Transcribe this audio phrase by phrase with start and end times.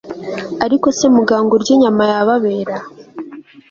[0.65, 2.75] Ariko se muganga urya inyama yababera